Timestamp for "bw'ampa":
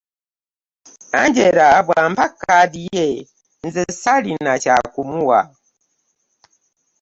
1.85-2.25